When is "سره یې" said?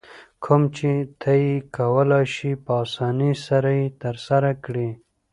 3.47-3.85